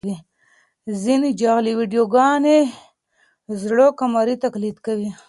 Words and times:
ځینې 1.01 1.29
جعلي 1.39 1.73
ویډیوګانې 1.79 2.59
زړو 3.61 3.87
کمرې 3.99 4.35
تقلید 4.43 4.77
کوي. 4.85 5.09